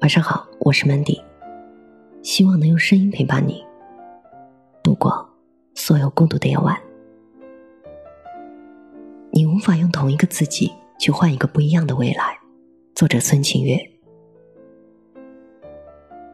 [0.00, 1.20] 晚上好，我是 Mandy，
[2.22, 3.64] 希望能用声音陪伴你
[4.82, 5.26] 度过
[5.74, 6.78] 所有孤独的夜晚。
[9.32, 12.38] 你无法用同一个自己去换一个不一样的未来。
[12.94, 13.78] 作者孙晴月。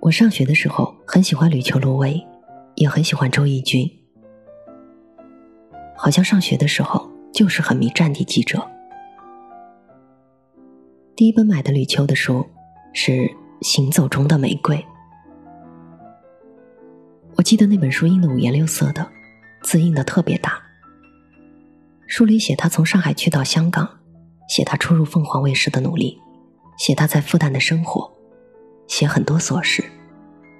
[0.00, 2.22] 我上学的时候很喜欢吕秋罗薇，
[2.74, 3.90] 也很喜欢周轶君。
[5.96, 8.64] 好像上学的时候就是很迷战地记者。
[11.16, 12.46] 第一本买的吕秋的书
[12.92, 13.12] 是
[13.62, 14.76] 《行走中的玫瑰》，
[17.36, 19.08] 我记得那本书印的五颜六色的，
[19.62, 20.62] 字印的特别大。
[22.06, 23.88] 书里写他从上海去到香港，
[24.48, 26.20] 写他初入凤凰卫视的努力，
[26.78, 28.12] 写他在复旦的生活，
[28.86, 29.82] 写很多琐事，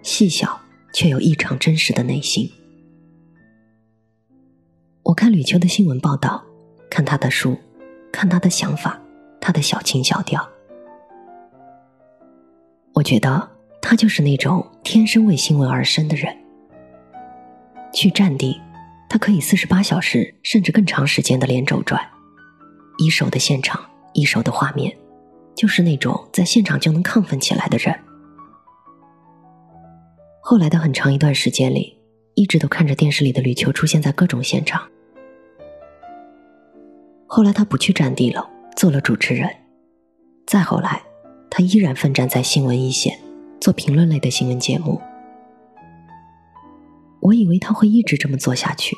[0.02, 0.58] 细小
[0.92, 2.50] 却又异常真实的内心。
[5.04, 6.44] 我看吕秋的新闻报道，
[6.90, 7.56] 看他的书，
[8.10, 9.00] 看他的想法，
[9.40, 10.55] 他的小情小调。
[12.96, 13.46] 我觉得
[13.82, 16.34] 他就是那种天生为新闻而生的人。
[17.92, 18.58] 去战地，
[19.06, 22.00] 他可以四十八小时甚至更长时间的连轴转，
[22.96, 24.96] 一手的现场，一手的画面，
[25.54, 27.94] 就是那种在现场就能亢奋起来的人。
[30.40, 32.00] 后来的很长一段时间里，
[32.34, 34.82] 一直都看着电视里的吕秋出现在各种现场。
[37.26, 39.54] 后来他不去战地了，做了主持人。
[40.46, 41.02] 再后来，
[41.56, 43.18] 他依然奋战在新闻一线，
[43.62, 45.00] 做评论类的新闻节目。
[47.22, 48.94] 我以为他会一直这么做下去，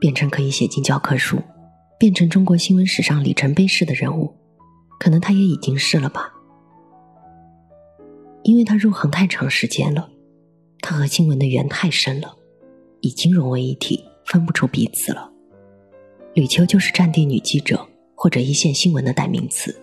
[0.00, 1.42] 变成可以写进教科书，
[1.98, 4.34] 变成中国新闻史上里程碑式的人物。
[4.98, 6.32] 可能他也已经是了吧，
[8.44, 10.08] 因为他入行太长时间了，
[10.80, 12.34] 他和新闻的缘太深了，
[13.02, 15.30] 已经融为一体，分不出彼此了。
[16.32, 19.78] 吕秋就是战地女记者或者一线新闻的代名词，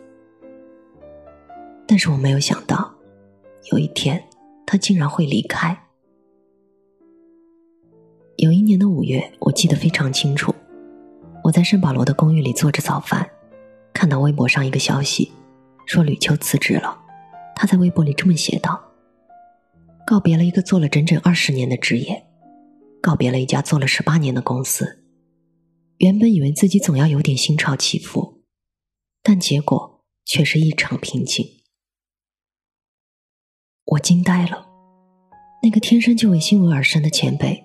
[1.92, 2.90] 但是我没有想到，
[3.70, 4.24] 有一天
[4.66, 5.78] 他竟然会离开。
[8.38, 10.56] 有一年的五月，我记得非常清楚，
[11.44, 13.30] 我在圣保罗的公寓里做着早饭，
[13.92, 15.34] 看到微博上一个消息，
[15.86, 16.98] 说吕秋辞职了。
[17.58, 18.82] 他在微博里这么写道
[20.08, 22.26] ：“告别了一个做了整整二十年的职业，
[23.02, 25.04] 告别了一家做了十八年的公司。”
[26.00, 28.46] 原本以为自己总要有点心潮起伏，
[29.22, 31.61] 但结果却是异常平静。
[33.86, 34.66] 我惊呆了，
[35.62, 37.62] 那个天生就为新闻而生的前辈，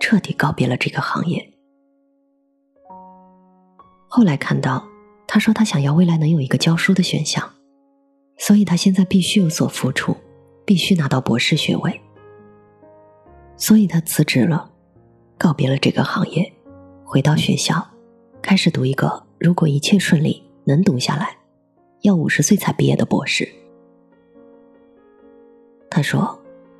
[0.00, 1.52] 彻底告别了这个行业。
[4.08, 4.84] 后来看到
[5.26, 7.48] 他说他想要未来能有一个教书的选项，
[8.36, 10.16] 所以他现在必须有所付出，
[10.66, 12.00] 必须拿到博士学位，
[13.56, 14.70] 所以他辞职了，
[15.38, 16.52] 告别了这个行业。
[17.04, 17.86] 回到学校，
[18.42, 21.36] 开始读一个如果一切顺利能读下来，
[22.02, 23.48] 要五十岁才毕业的博士。
[25.94, 26.36] 他说：“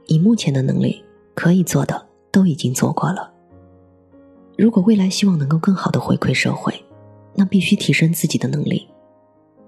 [0.07, 1.01] 以目前的能力，
[1.37, 3.33] 可以做的都已经做过了。
[4.59, 6.75] 如果未来希望能够更好的回馈社会，
[7.33, 8.89] 那必须提升自己的能力。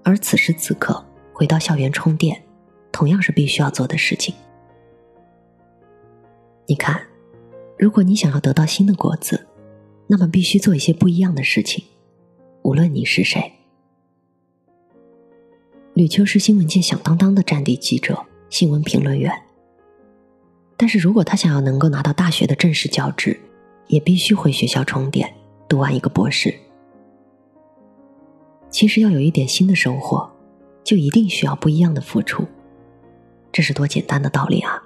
[0.03, 2.43] 而此时此刻，回到校园充电，
[2.91, 4.35] 同样是必须要做的事情。
[6.65, 7.01] 你看，
[7.79, 9.47] 如果你想要得到新的果子。”
[10.09, 11.83] 那么必须做一些不一样的事情，
[12.63, 13.51] 无论你是谁。
[15.93, 19.31] 吕秋是新闻界响当当的战地记者、新闻评论员。
[20.75, 23.39] 但是如果他想要能够拿到大学的正式教职，
[23.87, 25.33] 也必须回学校充电，
[25.67, 26.53] 读完一个博士。
[28.69, 30.29] 其实要有一点新的收获，
[30.83, 32.45] 就一定需要不一样的付出。
[33.51, 34.83] 这是多简单的道理啊！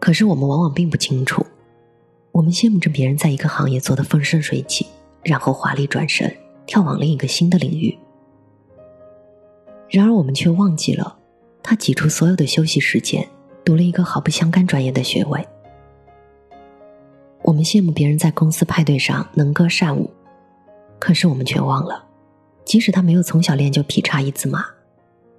[0.00, 1.46] 可是我们往往并不清楚。
[2.32, 4.86] 我们羡慕着别人在一个行业做得风生水起，
[5.22, 6.36] 然后华丽转身，
[6.66, 7.96] 跳往另一个新的领域。
[9.94, 11.16] 然而，我们却忘记了，
[11.62, 13.28] 他挤出所有的休息时间，
[13.64, 15.46] 读了一个毫不相干专业的学位。
[17.42, 20.10] 我们羡慕别人在公司派对上能歌善舞，
[20.98, 22.04] 可是我们却忘了，
[22.64, 24.66] 即使他没有从小练就劈叉一字马，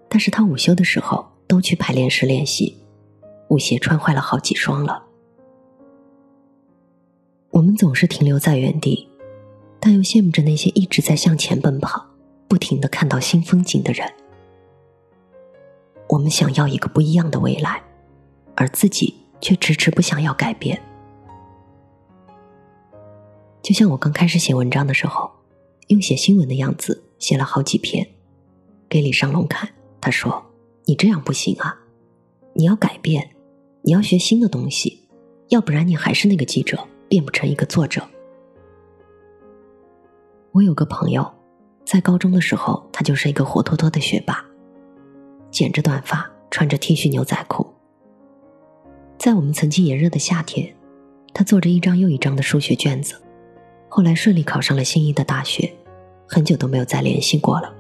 [0.07, 2.78] 但是他午休的时候都去排练室练习，
[3.50, 5.04] 舞鞋穿坏了好几双了。
[7.50, 9.10] 我们总是停留在原地，
[9.81, 12.06] 但又羡慕着那些一直在向前奔跑、
[12.48, 14.10] 不停的看到新风景的人。
[16.07, 17.81] 我们想要一个不一样的未来，
[18.56, 20.81] 而自己却迟迟不想要改变。
[23.62, 25.31] 就像我刚开始写文章的时候，
[25.88, 28.07] 用写新闻的样子写了好几篇，
[28.88, 29.69] 给李尚龙看。
[30.00, 30.46] 他说
[30.86, 31.80] ：“你这样不行啊，
[32.54, 33.31] 你要改变，
[33.81, 35.07] 你要学新的东西，
[35.50, 38.02] 要不然你还是那个记者。”变不成一个作者。
[40.52, 41.24] 我有个朋友，
[41.86, 44.44] 在高中的时候，他就是一个活脱脱的学霸，
[45.56, 47.66] 剪着短发，穿着 T 恤牛仔裤。
[49.18, 50.75] 在我们曾经炎热的夏天，
[51.34, 53.16] 他做着一张又一张的数学卷子，
[53.88, 55.72] 后来顺利考上了心仪的大学，
[56.28, 57.74] 很久都没有再联系过了。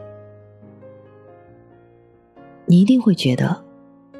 [2.65, 3.61] 你一定会觉得，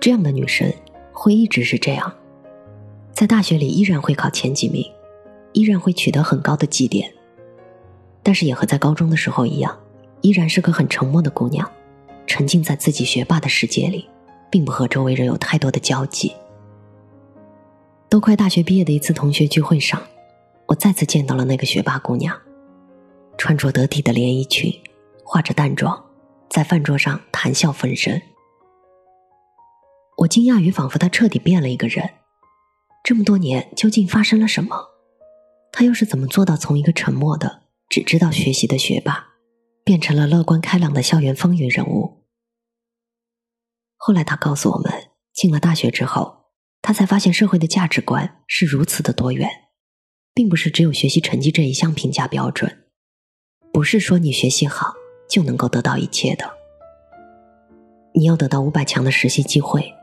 [0.01, 0.69] 这样的女生
[1.13, 2.13] 会一直是这样，
[3.13, 4.83] 在大学里依然会考前几名，
[5.53, 7.09] 依然会取得很高的绩点，
[8.21, 9.79] 但是也和在高中的时候一样，
[10.19, 11.71] 依然是个很沉默的姑娘，
[12.27, 14.09] 沉浸在自己学霸的世界里，
[14.49, 16.33] 并不和周围人有太多的交集。
[18.09, 20.01] 都快大学毕业的一次同学聚会上，
[20.67, 22.35] 我再次见到了那个学霸姑娘，
[23.37, 24.73] 穿着得体的连衣裙，
[25.23, 26.05] 化着淡妆，
[26.49, 28.21] 在饭桌上谈笑风生。
[30.19, 32.09] 我惊讶于，仿佛他彻底变了一个人。
[33.03, 34.91] 这么多年，究竟发生了什么？
[35.71, 39.27] 他又是怎么做到从一个沉默的、只知道学习的学霸，
[39.85, 42.25] 变成了乐观开朗的校园风云人物？
[43.95, 46.47] 后来他告诉我们，进了大学之后，
[46.81, 49.47] 他才发现社会的价值观是如此的多元，
[50.33, 52.85] 并不是只有学习成绩这一项评价标准，
[53.71, 54.95] 不是说你学习好
[55.29, 56.51] 就能够得到一切的。
[58.15, 59.93] 你要得到五百强的实习机会。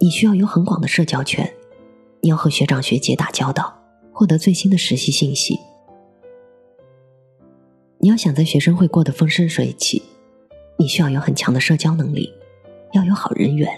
[0.00, 1.54] 你需要有很广的社交圈，
[2.20, 3.80] 你要和学长学姐打交道，
[4.12, 5.60] 获得最新的实习信息。
[8.02, 10.02] 你要想在学生会过得风生水起，
[10.78, 12.32] 你需要有很强的社交能力，
[12.94, 13.68] 要有好人缘。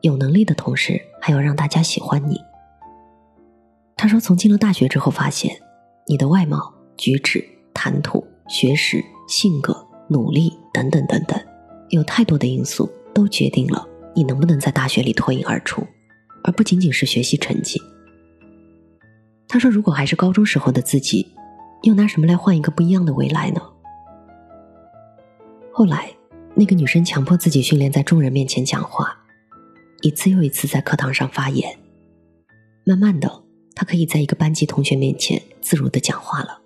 [0.00, 2.40] 有能力的同时，还要让大家喜欢你。
[3.96, 5.56] 他说，从进了大学之后，发现
[6.08, 11.40] 你的外貌、举止、谈吐、学识、性格、努力等等等等，
[11.90, 13.86] 有太多的因素都决定了。
[14.16, 15.86] 你能不能在大学里脱颖而出，
[16.42, 17.80] 而不仅仅是学习成绩？
[19.46, 21.32] 他说：“如果还是高中时候的自己，
[21.82, 23.60] 又拿什么来换一个不一样的未来呢？”
[25.72, 26.10] 后来，
[26.54, 29.16] 那个女生强迫自己训练在众人面前讲话，
[30.02, 31.78] 一次又一次在课堂上发言。
[32.84, 33.42] 慢慢的，
[33.74, 36.60] 她可以在一个班级同学面前自如的讲话了。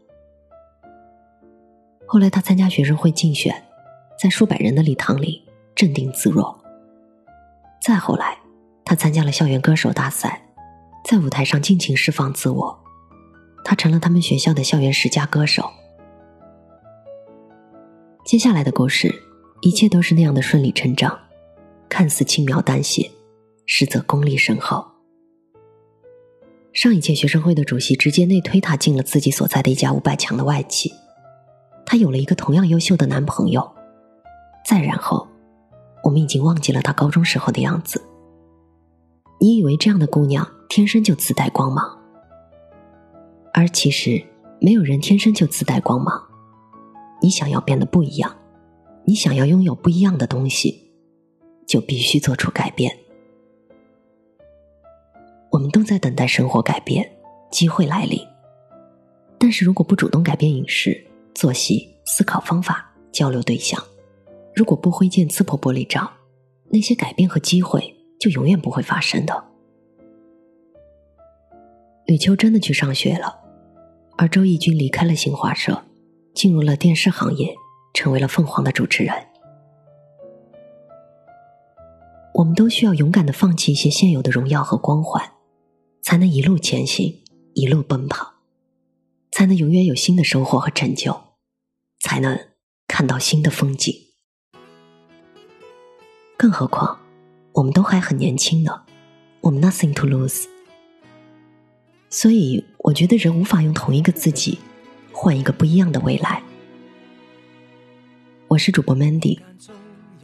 [2.07, 3.65] 后来，她参加学生会竞选，
[4.21, 5.43] 在数百人的礼堂里
[5.75, 6.59] 镇定自若。
[7.81, 8.37] 再后来，
[8.85, 10.43] 他参加了校园歌手大赛，
[11.05, 12.79] 在舞台上尽情释放自我，
[13.69, 15.69] 他成了他们学校的校园十佳歌手。
[18.25, 19.13] 接下来的故事，
[19.61, 21.19] 一切都是那样的顺理成章，
[21.89, 23.11] 看似轻描淡写，
[23.67, 24.87] 实则功力深厚。
[26.73, 30.93] 上一届学生会的主席直接内推他进了自己所在的一家五百强的外企，
[31.85, 33.69] 他有了一个同样优秀的男朋友，
[34.65, 35.27] 再然后。
[36.05, 38.01] 我们已经忘记了她高中时候的样子。
[39.41, 41.99] 你以为这样的姑娘天生就自带光芒，
[43.56, 44.23] 而其实
[44.61, 46.23] 没有人天生就自带光芒。
[47.23, 48.37] 你想要变得不一样，
[49.06, 50.93] 你想要拥有不一样的东西，
[51.67, 52.94] 就必须做出改变。
[55.50, 57.11] 我们都在等待生活改变，
[57.50, 58.20] 机会来临。
[59.38, 61.03] 但是如果不主动改变饮食、
[61.35, 63.82] 作息、思考方法、交流对象，
[64.55, 66.12] 如果不挥剑刺破玻璃罩，
[66.69, 69.44] 那些改变和机会就永远不会发生的。
[72.05, 73.35] 吕秋真的去上学了，
[74.19, 75.85] 而周轶君离开了新华社，
[76.35, 77.55] 进入了电视行业，
[77.93, 79.15] 成为了凤凰的主持人。
[82.35, 85.32] 我们都需要勇敢的放弃一些现有的荣耀和光环，
[86.03, 87.23] 才能一路前行，
[87.55, 88.35] 一路奔跑，
[89.31, 91.19] 才能永远有新的收获和成就，
[92.01, 92.39] 才能
[92.89, 93.94] 看到新的风景。
[96.39, 97.01] 更何况，
[97.53, 98.82] 我们都还很年轻呢，
[99.43, 100.46] 我们 nothing to lose。
[102.08, 104.58] 所以，我觉得人无法用同一个自己
[105.13, 106.43] 换一个不一样的未来。
[108.48, 109.41] 我是主播 Mandy，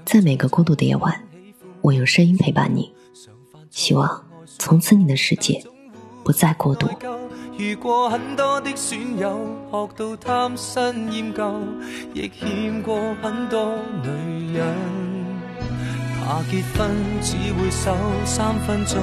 [0.04, 1.22] 在每个孤独的夜晚，
[1.80, 2.92] 我用声音陪伴你，
[3.70, 4.24] 希望
[4.58, 5.62] 从此你的世界
[6.24, 6.88] 不再孤独。
[7.58, 9.38] 遇过很多的损友，
[9.70, 11.60] 学到贪新厌旧，
[12.14, 14.74] 亦欠过很多女人。
[16.24, 19.02] 怕结婚只会守三分钟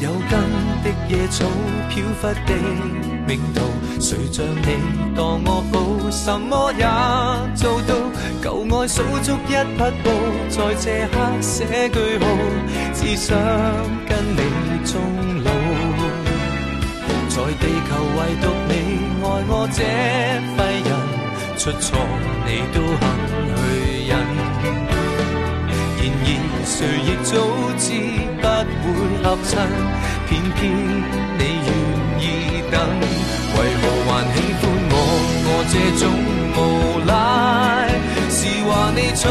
[0.00, 0.32] 有根
[0.84, 1.44] 的野草
[1.88, 2.54] 飘忽的
[3.26, 3.60] 命途，
[4.00, 4.68] 谁像你
[5.16, 6.84] 当我好，什么也
[7.56, 7.94] 做到。
[8.40, 10.06] 旧爱数足一匹布，
[10.48, 12.24] 在这刻写句号，
[12.94, 13.36] 只想
[14.06, 14.40] 跟你
[14.84, 14.94] 终
[15.42, 15.50] 老。
[17.28, 18.72] 在地球唯独你
[19.22, 19.78] 爱我这
[20.56, 20.90] 废人，
[21.58, 21.86] 出错
[22.46, 23.02] 你都肯
[30.28, 30.60] 偏偏
[31.38, 31.68] 你愿
[32.20, 32.24] 意
[32.70, 32.74] 等，
[33.54, 34.94] 为何还喜欢我？
[35.50, 36.02] 我这种
[36.54, 36.58] 无
[37.06, 37.10] 赖，
[38.28, 39.22] 是话你蠢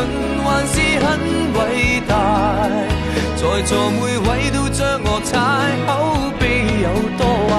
[0.43, 1.05] 还是很
[1.53, 1.59] 伟
[2.07, 2.11] 大？
[3.35, 5.31] 在座每位都将我踩，
[5.85, 5.89] 口
[6.39, 6.41] 碑
[6.81, 6.85] 有
[7.17, 7.51] 多坏，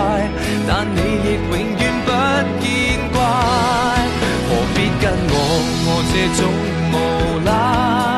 [0.67, 2.09] 但你亦永远不
[2.61, 2.67] 见
[3.13, 3.17] 怪。
[4.49, 5.33] 何必跟我
[5.87, 6.41] 我这种
[6.93, 6.95] 无
[7.45, 8.18] 赖？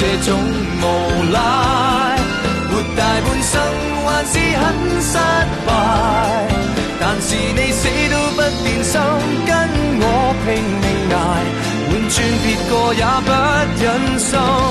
[0.00, 0.38] 这种
[0.80, 0.82] 无
[1.32, 1.38] 赖
[2.70, 3.60] 活大半生
[4.06, 4.64] 还是很
[5.02, 5.18] 失
[5.66, 5.68] 败。
[7.00, 9.00] 但是你死都不变心
[9.44, 9.50] 跟
[10.00, 10.04] 我
[10.44, 10.46] 拼
[10.82, 11.18] 命挨
[11.88, 13.28] 换转别个也不
[13.82, 13.86] 忍
[14.18, 14.67] 心。